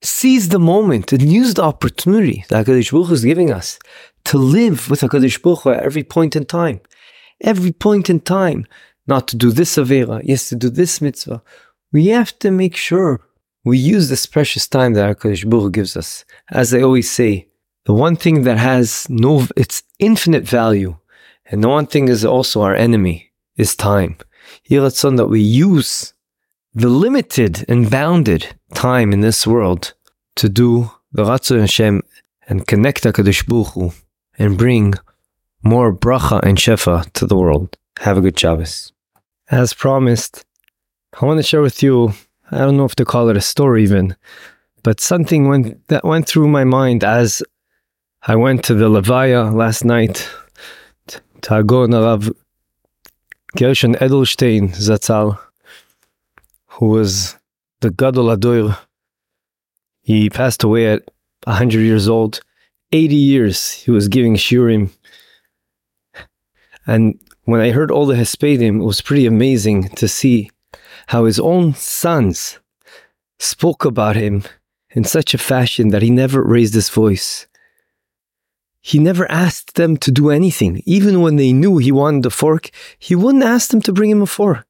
seize 0.05 0.51
the 0.51 0.61
moment 0.61 1.13
and 1.13 1.23
use 1.23 1.55
the 1.55 1.65
opportunity 1.65 2.45
that 2.49 2.65
HaKadosh 2.65 2.93
Baruch 2.93 3.09
Hu 3.09 3.15
is 3.15 3.25
giving 3.25 3.51
us 3.51 3.81
to 4.27 4.39
live 4.39 4.89
with 4.89 5.01
HaKadosh 5.01 5.43
Baruch 5.43 5.63
Hu 5.63 5.71
at 5.71 5.83
every 5.83 6.05
point 6.05 6.37
in 6.37 6.45
time. 6.45 6.79
Every 7.41 7.73
point 7.73 8.09
in 8.09 8.21
time, 8.21 8.67
not 9.07 9.29
to 9.29 9.37
do 9.37 9.51
this 9.51 9.77
Avera, 9.77 10.21
yes, 10.25 10.49
to 10.49 10.57
do 10.57 10.69
this 10.69 11.01
mitzvah. 11.01 11.43
We 11.93 12.09
have 12.09 12.39
to 12.41 12.51
make 12.51 12.77
sure 12.77 13.21
we 13.65 13.79
use 13.79 14.09
this 14.09 14.27
precious 14.27 14.69
time 14.69 14.95
that 14.95 15.19
HaKadosh 15.19 15.49
Baruch 15.49 15.73
gives 15.73 15.97
us. 15.97 16.25
As 16.51 16.73
I 16.73 16.83
always 16.83 17.11
say, 17.11 17.49
the 17.85 17.95
one 17.95 18.17
thing 18.17 18.43
that 18.43 18.59
has 18.59 19.09
no, 19.09 19.47
it's 19.57 19.83
infinite 19.99 20.45
value, 20.45 20.97
and 21.47 21.63
the 21.63 21.69
one 21.69 21.87
thing 21.87 22.09
is 22.09 22.25
also 22.25 22.63
our 22.63 22.75
enemy, 22.75 23.33
is 23.57 23.77
time. 23.77 24.19
Yiratzon 24.69 25.17
that 25.17 25.27
we 25.27 25.41
use 25.41 26.13
the 26.75 26.89
limited 26.89 27.65
and 27.69 27.91
bounded 27.91 28.55
time 28.75 29.13
in 29.13 29.21
this 29.21 29.47
world 29.47 29.95
to 30.37 30.49
do 30.49 30.91
the 31.13 31.25
Ratzon 31.25 31.61
Hashem 31.61 32.03
and 32.49 32.67
connect 32.67 33.05
HaKadosh 33.05 33.47
Baruch 33.47 33.73
Hu 33.75 33.93
and 34.39 34.59
bring 34.59 34.95
more 35.63 35.93
bracha 35.93 36.41
and 36.43 36.59
shefa 36.59 37.11
to 37.15 37.27
the 37.27 37.37
world. 37.37 37.77
Have 38.01 38.19
a 38.19 38.21
good 38.21 38.39
Shabbos. 38.39 38.93
As 39.51 39.73
promised, 39.73 40.45
I 41.21 41.25
want 41.25 41.39
to 41.39 41.43
share 41.43 41.63
with 41.63 41.83
you, 41.83 42.13
I 42.51 42.59
don't 42.59 42.77
know 42.77 42.85
if 42.85 42.97
to 42.97 43.05
call 43.05 43.29
it 43.29 43.37
a 43.37 43.41
story 43.41 43.83
even, 43.83 44.17
but 44.83 45.01
something 45.01 45.49
went, 45.49 45.87
that 45.89 46.05
went 46.05 46.27
through 46.27 46.49
my 46.49 46.65
mind 46.65 47.05
as 47.05 47.43
I 48.23 48.37
went 48.37 48.65
to 48.65 48.75
the 48.75 48.89
Levaya 48.89 49.55
last 49.55 49.85
night 49.85 50.29
to 51.07 51.55
Agon 51.55 51.93
Rav 51.93 52.33
Gershon 53.57 53.95
Edelstein 53.95 54.75
Zatzal 54.75 55.39
who 56.77 56.89
was 56.89 57.37
the 57.81 57.91
Gadol 57.91 58.31
Adoir. 58.31 58.77
He 60.03 60.29
passed 60.29 60.63
away 60.63 60.89
at 60.89 61.03
100 61.45 61.81
years 61.81 62.09
old. 62.09 62.41
80 62.93 63.17
years 63.17 63.73
he 63.73 63.91
was 63.91 64.09
giving 64.09 64.37
shiurim. 64.37 64.91
And 66.87 67.19
when 67.47 67.61
I 67.61 67.71
heard 67.71 67.91
all 67.91 68.07
the 68.07 68.17
Hespedim, 68.17 68.81
it 68.81 68.85
was 68.85 69.01
pretty 69.01 69.25
amazing 69.25 69.89
to 69.91 70.09
see 70.09 70.51
how 71.07 71.25
his 71.25 71.41
own 71.41 71.75
sons 71.75 72.59
spoke 73.39 73.85
about 73.85 74.17
him 74.17 74.43
in 74.91 75.05
such 75.05 75.33
a 75.33 75.39
fashion 75.39 75.89
that 75.89 76.03
he 76.03 76.11
never 76.11 76.43
raised 76.43 76.75
his 76.75 76.89
voice. 76.89 77.47
He 78.81 78.99
never 78.99 79.31
asked 79.31 79.77
them 79.77 79.97
to 79.99 80.11
do 80.11 80.31
anything. 80.31 80.83
Even 80.87 81.21
when 81.21 81.37
they 81.37 81.53
knew 81.53 81.79
he 81.79 81.93
wanted 81.93 82.27
a 82.27 82.31
fork, 82.31 82.71
he 82.99 83.15
wouldn't 83.15 83.45
ask 83.45 83.71
them 83.71 83.83
to 83.83 83.93
bring 83.93 84.11
him 84.11 84.23
a 84.23 84.27
fork. 84.27 84.67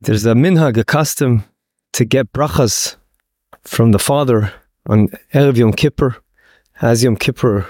There's 0.00 0.26
a 0.26 0.34
minhag, 0.34 0.78
a 0.78 0.84
custom 0.84 1.44
to 1.92 2.04
get 2.04 2.32
brachas 2.32 2.96
from 3.62 3.92
the 3.92 3.98
father 3.98 4.52
on 4.86 5.08
Erev 5.34 5.56
Yom 5.56 5.72
Kippur. 5.74 6.16
As 6.80 7.04
Yom 7.04 7.16
Kippur 7.16 7.66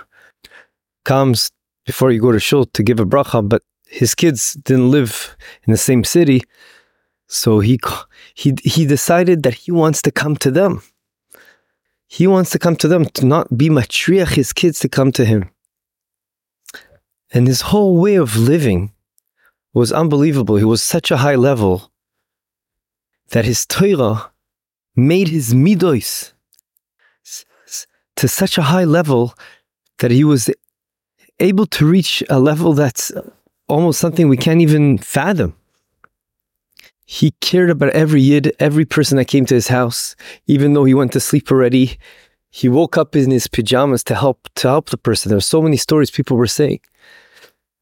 comes 1.04 1.50
before 1.84 2.10
you 2.10 2.20
go 2.20 2.32
to 2.32 2.40
shul 2.40 2.64
to 2.66 2.82
give 2.82 3.00
a 3.00 3.04
bracha, 3.04 3.46
but 3.46 3.62
his 3.86 4.14
kids 4.14 4.54
didn't 4.54 4.90
live 4.90 5.36
in 5.66 5.72
the 5.72 5.78
same 5.78 6.04
city, 6.04 6.42
so 7.26 7.60
he 7.60 7.78
he 8.34 8.54
he 8.62 8.86
decided 8.86 9.42
that 9.42 9.54
he 9.54 9.72
wants 9.72 10.02
to 10.02 10.10
come 10.10 10.36
to 10.36 10.50
them. 10.50 10.82
He 12.06 12.26
wants 12.26 12.50
to 12.50 12.58
come 12.58 12.76
to 12.76 12.88
them 12.88 13.06
to 13.06 13.26
not 13.26 13.56
be 13.56 13.68
matriach 13.70 14.34
his 14.34 14.52
kids 14.52 14.78
to 14.80 14.88
come 14.88 15.12
to 15.12 15.24
him. 15.24 15.50
And 17.32 17.46
his 17.46 17.62
whole 17.62 17.96
way 17.96 18.16
of 18.16 18.36
living 18.36 18.92
was 19.72 19.92
unbelievable. 19.92 20.56
He 20.56 20.64
was 20.64 20.82
such 20.82 21.10
a 21.10 21.16
high 21.18 21.36
level 21.36 21.90
that 23.30 23.46
his 23.46 23.64
Torah 23.64 24.30
made 24.94 25.28
his 25.28 25.54
midos 25.54 26.32
to 28.16 28.28
such 28.28 28.58
a 28.58 28.62
high 28.62 28.84
level 28.84 29.34
that 29.98 30.10
he 30.10 30.24
was 30.24 30.50
able 31.42 31.66
to 31.66 31.84
reach 31.84 32.22
a 32.30 32.38
level 32.38 32.72
that's 32.72 33.12
almost 33.68 34.00
something 34.00 34.28
we 34.28 34.36
can't 34.36 34.60
even 34.60 34.96
fathom. 34.96 35.54
He 37.04 37.32
cared 37.40 37.68
about 37.68 37.90
every 37.90 38.22
yid, 38.22 38.54
every 38.58 38.84
person 38.84 39.18
that 39.18 39.26
came 39.26 39.44
to 39.46 39.54
his 39.54 39.68
house, 39.68 40.16
even 40.46 40.72
though 40.72 40.84
he 40.84 40.94
went 40.94 41.12
to 41.12 41.20
sleep 41.20 41.50
already. 41.50 41.98
He 42.50 42.68
woke 42.68 42.96
up 42.96 43.16
in 43.16 43.30
his 43.30 43.48
pajamas 43.48 44.04
to 44.04 44.14
help 44.14 44.48
to 44.56 44.68
help 44.68 44.90
the 44.90 44.96
person. 44.96 45.28
There 45.28 45.36
were 45.36 45.42
so 45.42 45.60
many 45.60 45.76
stories 45.76 46.10
people 46.10 46.36
were 46.36 46.46
saying. 46.46 46.80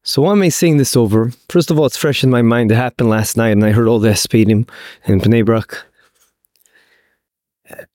So 0.03 0.23
why 0.23 0.31
am 0.31 0.41
I 0.41 0.49
saying 0.49 0.77
this 0.77 0.97
over? 0.97 1.31
First 1.49 1.69
of 1.69 1.77
all, 1.77 1.85
it's 1.85 1.97
fresh 1.97 2.23
in 2.23 2.31
my 2.31 2.41
mind. 2.41 2.71
It 2.71 2.75
happened 2.75 3.09
last 3.09 3.37
night, 3.37 3.51
and 3.51 3.63
I 3.63 3.71
heard 3.71 3.87
all 3.87 3.99
the 3.99 4.09
Hespedim 4.09 4.67
in 5.05 5.21
Bnei 5.21 5.45
Brak. 5.45 5.85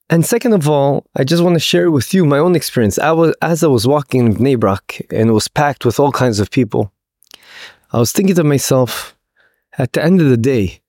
And 0.08 0.25
second 0.25 0.52
of 0.52 0.68
all, 0.68 1.04
I 1.16 1.25
just 1.25 1.42
want 1.42 1.54
to 1.54 1.60
share 1.60 1.90
with 1.90 2.14
you 2.14 2.25
my 2.25 2.38
own 2.38 2.54
experience. 2.54 2.98
I 2.98 3.10
was, 3.10 3.34
as 3.42 3.64
I 3.64 3.66
was 3.66 3.86
walking 3.86 4.26
in 4.26 4.34
Bnei 4.36 5.06
and 5.10 5.30
it 5.30 5.32
was 5.32 5.48
packed 5.48 5.84
with 5.84 5.98
all 5.98 6.12
kinds 6.12 6.38
of 6.38 6.50
people, 6.50 6.92
I 7.92 7.98
was 7.98 8.12
thinking 8.12 8.36
to 8.36 8.44
myself, 8.44 9.16
at 9.78 9.92
the 9.92 10.02
end 10.02 10.20
of 10.20 10.28
the 10.28 10.36
day, 10.36 10.80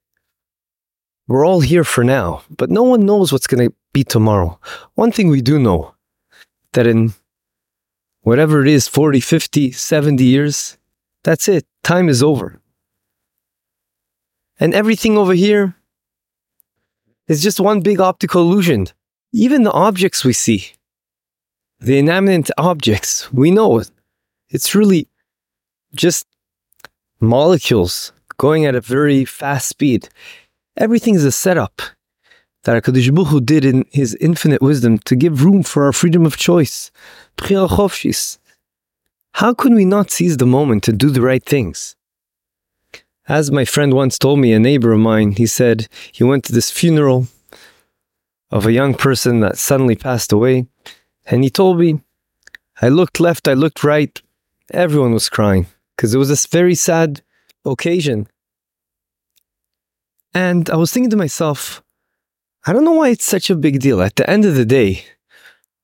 we're 1.27 1.45
all 1.45 1.61
here 1.61 1.83
for 1.83 2.03
now, 2.03 2.43
but 2.49 2.69
no 2.69 2.83
one 2.83 3.05
knows 3.05 3.31
what's 3.31 3.47
going 3.47 3.69
to 3.69 3.75
be 3.91 4.03
tomorrow. 4.03 4.59
One 4.93 5.11
thing 5.11 5.29
we 5.29 5.41
do 5.41 5.59
know, 5.59 5.95
that 6.73 6.87
in 6.87 7.13
whatever 8.21 8.61
it 8.61 8.67
is, 8.67 8.87
40, 8.87 9.19
50, 9.19 9.71
70 9.71 10.23
years, 10.23 10.77
that's 11.23 11.47
it. 11.47 11.65
Time 11.83 12.07
is 12.07 12.21
over. 12.21 12.61
And 14.59 14.73
everything 14.73 15.17
over 15.17 15.33
here 15.33 15.75
is 17.27 17.43
just 17.43 17.59
one 17.59 17.81
big 17.81 17.99
optical 17.99 18.41
illusion. 18.41 18.87
Even 19.37 19.61
the 19.61 19.71
objects 19.71 20.25
we 20.25 20.33
see, 20.33 20.71
the 21.79 21.99
inanimate 21.99 22.49
objects, 22.57 23.31
we 23.31 23.51
know 23.51 23.77
it. 23.77 23.91
It's 24.49 24.73
really 24.73 25.07
just 25.93 26.25
molecules 27.19 28.13
going 28.37 28.65
at 28.65 28.73
a 28.73 28.81
very 28.81 29.25
fast 29.25 29.69
speed. 29.69 30.09
Everything 30.75 31.13
is 31.13 31.23
a 31.23 31.31
setup 31.31 31.83
that 32.63 32.83
HaKadosh 32.83 33.13
Baruch 33.13 33.27
Hu 33.27 33.39
did 33.39 33.63
in 33.63 33.85
His 33.91 34.15
infinite 34.15 34.63
wisdom 34.63 34.97
to 35.05 35.15
give 35.15 35.45
room 35.45 35.61
for 35.61 35.85
our 35.85 35.93
freedom 35.93 36.25
of 36.25 36.35
choice. 36.35 36.89
How 39.33 39.53
could 39.53 39.73
we 39.75 39.85
not 39.85 40.09
seize 40.09 40.37
the 40.37 40.47
moment 40.47 40.83
to 40.85 40.91
do 40.91 41.11
the 41.11 41.21
right 41.21 41.45
things? 41.45 41.95
As 43.27 43.51
my 43.51 43.65
friend 43.65 43.93
once 43.93 44.17
told 44.17 44.39
me, 44.39 44.51
a 44.53 44.59
neighbor 44.59 44.93
of 44.93 44.99
mine, 44.99 45.33
he 45.33 45.45
said 45.45 45.87
he 46.11 46.23
went 46.23 46.43
to 46.45 46.53
this 46.53 46.71
funeral 46.71 47.27
of 48.51 48.65
a 48.65 48.71
young 48.71 48.93
person 48.93 49.39
that 49.41 49.57
suddenly 49.57 49.95
passed 49.95 50.31
away, 50.31 50.67
and 51.25 51.43
he 51.43 51.49
told 51.49 51.79
me, 51.79 52.01
I 52.81 52.89
looked 52.89 53.19
left, 53.19 53.47
I 53.47 53.53
looked 53.53 53.83
right, 53.83 54.21
everyone 54.71 55.13
was 55.13 55.29
crying 55.29 55.67
because 55.95 56.13
it 56.13 56.17
was 56.17 56.29
this 56.29 56.45
very 56.45 56.75
sad 56.75 57.21
occasion. 57.65 58.27
And 60.33 60.69
I 60.69 60.75
was 60.75 60.91
thinking 60.91 61.09
to 61.09 61.17
myself, 61.17 61.83
I 62.65 62.73
don't 62.73 62.85
know 62.85 62.91
why 62.91 63.09
it's 63.09 63.25
such 63.25 63.49
a 63.49 63.55
big 63.55 63.79
deal. 63.79 64.01
At 64.01 64.15
the 64.15 64.29
end 64.29 64.45
of 64.45 64.55
the 64.55 64.65
day, 64.65 65.05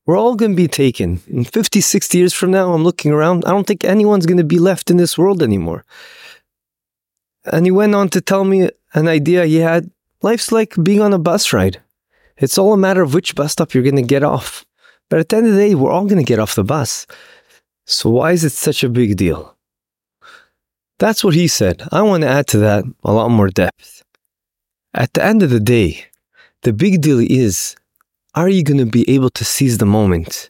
we're 0.06 0.18
all 0.18 0.36
going 0.36 0.52
to 0.52 0.58
be 0.58 0.68
taken. 0.68 1.22
In 1.28 1.46
50, 1.46 1.82
60 1.82 2.18
years 2.18 2.34
from 2.34 2.52
now, 2.52 2.74
I'm 2.74 2.84
looking 2.84 3.12
around. 3.12 3.46
I 3.46 3.52
don't 3.52 3.66
think 3.66 3.84
anyone's 3.84 4.26
going 4.26 4.38
to 4.38 4.44
be 4.44 4.60
left 4.60 4.92
in 4.92 4.98
this 4.98 5.18
world 5.18 5.42
anymore. 5.42 5.86
And 7.46 7.66
he 7.66 7.72
went 7.72 7.96
on 7.96 8.10
to 8.10 8.22
tell 8.22 8.44
me 8.44 8.70
an 8.94 9.08
idea 9.08 9.46
he 9.46 9.58
had. 9.58 9.90
Life's 10.22 10.52
like 10.52 10.76
being 10.82 11.02
on 11.02 11.14
a 11.14 11.20
bus 11.20 11.52
ride. 11.54 11.82
It's 12.38 12.58
all 12.58 12.74
a 12.74 12.78
matter 12.78 13.02
of 13.02 13.14
which 13.14 13.36
bus 13.36 13.54
stop 13.54 13.74
you're 13.74 13.84
going 13.84 13.96
to 13.96 14.02
get 14.02 14.24
off. 14.24 14.66
But 15.10 15.20
at 15.20 15.30
the 15.30 15.38
end 15.38 15.48
of 15.48 15.54
the 15.54 15.60
day, 15.60 15.76
we're 15.76 15.92
all 15.92 16.06
going 16.06 16.24
to 16.24 16.28
get 16.28 16.40
off 16.40 16.56
the 16.56 16.64
bus. 16.64 17.06
So 17.86 18.10
why 18.10 18.32
is 18.32 18.44
it 18.44 18.52
such 18.52 18.84
a 18.84 18.90
big 18.90 19.18
deal? 19.18 19.56
That's 21.00 21.24
what 21.24 21.34
he 21.34 21.48
said. 21.48 21.84
I 21.92 22.02
want 22.02 22.22
to 22.22 22.30
add 22.30 22.48
to 22.48 22.58
that 22.60 22.86
a 23.04 23.12
lot 23.12 23.30
more 23.30 23.50
depth. 23.50 24.04
At 24.94 25.14
the 25.14 25.24
end 25.24 25.44
of 25.44 25.50
the 25.50 25.60
day, 25.60 26.06
the 26.62 26.74
big 26.74 27.02
deal 27.02 27.20
is 27.20 27.76
are 28.36 28.50
you 28.50 28.64
going 28.64 28.78
to 28.78 28.86
be 28.86 29.08
able 29.10 29.30
to 29.32 29.46
seize 29.46 29.78
the 29.78 29.86
moment 29.86 30.50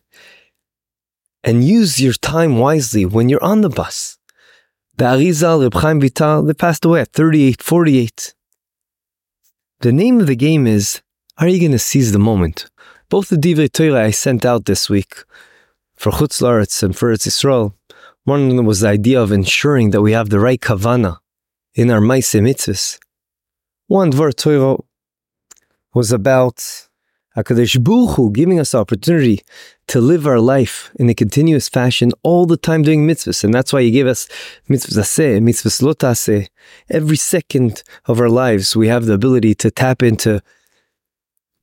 and 1.43 1.63
use 1.63 1.99
your 1.99 2.13
time 2.13 2.57
wisely 2.57 3.05
when 3.05 3.29
you're 3.29 3.43
on 3.43 3.61
the 3.61 3.69
bus? 3.69 4.17
The 4.95 5.05
Arizal, 5.05 5.63
Reb 5.63 5.73
Chaim 5.73 5.99
Vital, 5.99 6.43
they 6.43 6.53
passed 6.53 6.85
away 6.85 7.01
at 7.01 7.11
38, 7.13 7.61
48. 7.61 8.33
The 9.81 9.91
name 9.91 10.21
of 10.21 10.27
the 10.27 10.35
game 10.35 10.67
is 10.67 11.01
are 11.37 11.47
you 11.47 11.59
going 11.59 11.71
to 11.71 11.79
seize 11.79 12.11
the 12.11 12.19
moment? 12.19 12.67
Both 13.09 13.29
the 13.29 13.37
Divrei 13.37 13.71
Torah 13.71 14.05
I 14.05 14.11
sent 14.11 14.45
out 14.45 14.65
this 14.65 14.89
week 14.89 15.23
for 15.95 16.11
Chutz 16.11 16.41
Laretz 16.41 16.83
and 16.83 16.95
for 16.95 17.11
Eretz 17.11 17.27
Yisrael, 17.27 17.73
one 18.23 18.49
of 18.49 18.55
them 18.55 18.65
was 18.65 18.81
the 18.81 18.89
idea 18.89 19.21
of 19.21 19.31
ensuring 19.31 19.89
that 19.91 20.01
we 20.01 20.11
have 20.11 20.29
the 20.29 20.39
right 20.39 20.59
kavana 20.59 21.17
in 21.73 21.89
our 21.89 21.99
Maise 21.99 22.33
mitzvahs. 22.33 22.99
One 23.87 24.11
Dvar 24.11 24.33
Torah 24.35 24.77
was 25.93 26.11
about 26.11 26.57
HaKadosh 27.35 27.83
Baruch 27.83 28.15
Hu 28.15 28.31
giving 28.31 28.59
us 28.59 28.71
the 28.71 28.79
opportunity 28.79 29.41
to 29.87 29.99
live 29.99 30.27
our 30.27 30.39
life 30.39 30.91
in 30.95 31.09
a 31.09 31.15
continuous 31.15 31.67
fashion 31.67 32.11
all 32.21 32.45
the 32.45 32.57
time 32.57 32.83
doing 32.83 33.07
mitzvahs. 33.07 33.43
And 33.43 33.53
that's 33.53 33.73
why 33.73 33.81
He 33.81 33.89
gave 33.91 34.05
us 34.05 34.27
mitzvahs 34.69 34.99
aseh, 34.99 35.41
mitzvahs. 35.41 36.47
Every 36.89 37.17
second 37.17 37.83
of 38.05 38.19
our 38.19 38.29
lives, 38.29 38.75
we 38.75 38.87
have 38.87 39.05
the 39.05 39.13
ability 39.13 39.55
to 39.55 39.71
tap 39.71 40.03
into 40.03 40.41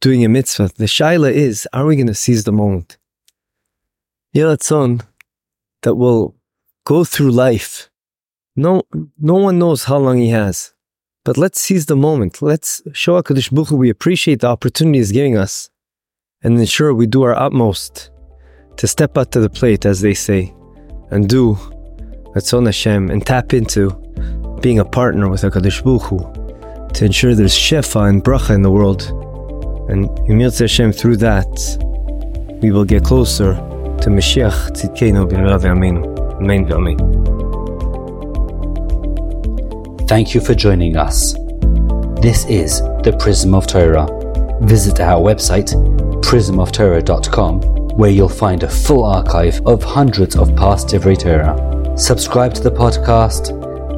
doing 0.00 0.24
a 0.24 0.28
mitzvah. 0.28 0.70
The 0.76 0.86
shaila 0.86 1.32
is, 1.32 1.68
are 1.72 1.86
we 1.86 1.96
going 1.96 2.06
to 2.06 2.14
seize 2.14 2.44
the 2.44 2.52
moment? 2.52 2.98
Yelatzon 4.34 5.02
that 5.82 5.94
will 5.94 6.36
go 6.84 7.04
through 7.04 7.30
life. 7.30 7.90
No, 8.56 8.82
no 9.18 9.34
one 9.34 9.58
knows 9.58 9.84
how 9.84 9.98
long 9.98 10.18
he 10.18 10.30
has. 10.30 10.74
But 11.24 11.36
let's 11.36 11.60
seize 11.60 11.86
the 11.86 11.96
moment. 11.96 12.40
Let's 12.40 12.82
show 12.92 13.20
HaKadosh 13.20 13.52
Baruch 13.52 13.70
we 13.70 13.90
appreciate 13.90 14.40
the 14.40 14.48
opportunity 14.48 14.98
he's 14.98 15.12
giving 15.12 15.36
us 15.36 15.70
and 16.42 16.58
ensure 16.58 16.94
we 16.94 17.06
do 17.06 17.22
our 17.22 17.38
utmost 17.38 18.10
to 18.78 18.86
step 18.86 19.18
up 19.18 19.30
to 19.32 19.40
the 19.40 19.50
plate, 19.50 19.84
as 19.84 20.00
they 20.00 20.14
say, 20.14 20.54
and 21.10 21.28
do 21.28 21.54
Ratzon 22.34 22.64
Hashem 22.64 23.10
and 23.10 23.26
tap 23.26 23.52
into 23.52 23.90
being 24.62 24.78
a 24.78 24.84
partner 24.84 25.28
with 25.28 25.42
HaKadosh 25.42 25.84
Baruch 25.84 26.94
to 26.94 27.04
ensure 27.04 27.34
there's 27.34 27.54
Shefa 27.54 28.08
and 28.08 28.24
Bracha 28.24 28.54
in 28.54 28.62
the 28.62 28.70
world. 28.70 29.02
And 29.90 30.08
Yimir 30.28 30.56
Hashem, 30.56 30.92
through 30.92 31.16
that, 31.16 31.50
we 32.62 32.70
will 32.70 32.84
get 32.84 33.02
closer 33.02 33.54
to 33.54 34.08
Mashiach 34.08 34.70
Tzidkeinu 34.70 35.28
B'Rav 35.28 35.62
Yameinu. 35.62 36.06
Amen 36.40 36.64
v'Amen. 36.64 36.96
Thank 40.08 40.32
you 40.32 40.40
for 40.40 40.54
joining 40.54 40.96
us. 40.96 41.34
This 42.22 42.44
is 42.46 42.82
the 43.02 43.16
Prism 43.18 43.52
of 43.52 43.66
Torah. 43.66 44.06
Visit 44.60 45.00
our 45.00 45.20
website, 45.20 45.74
prismoftorah.com, 46.22 47.60
where 47.96 48.10
you'll 48.10 48.28
find 48.28 48.62
a 48.62 48.68
full 48.68 49.04
archive 49.04 49.60
of 49.66 49.82
hundreds 49.82 50.36
of 50.36 50.54
past 50.54 50.86
Divrei 50.86 51.18
Torah. 51.18 51.98
Subscribe 51.98 52.54
to 52.54 52.62
the 52.62 52.70
podcast, 52.70 53.50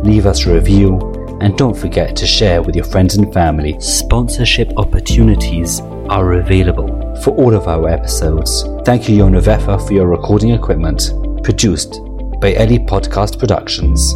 leave 0.04 0.24
us 0.24 0.46
a 0.46 0.54
review, 0.54 1.11
and 1.42 1.58
don't 1.58 1.76
forget 1.76 2.14
to 2.16 2.26
share 2.26 2.62
with 2.62 2.76
your 2.76 2.84
friends 2.84 3.16
and 3.16 3.32
family. 3.32 3.78
Sponsorship 3.80 4.72
opportunities 4.76 5.80
are 6.08 6.34
available 6.34 7.16
for 7.22 7.30
all 7.36 7.54
of 7.54 7.66
our 7.66 7.88
episodes. 7.88 8.62
Thank 8.84 9.08
you, 9.08 9.18
Yona 9.18 9.42
Vefa, 9.42 9.84
for 9.86 9.92
your 9.92 10.06
recording 10.06 10.50
equipment. 10.50 11.12
Produced 11.42 12.00
by 12.40 12.54
Ellie 12.54 12.78
Podcast 12.78 13.38
Productions. 13.38 14.14